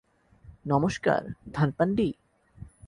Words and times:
নমস্কার, 0.65 1.21
ধানপান্ডি? 1.53 2.09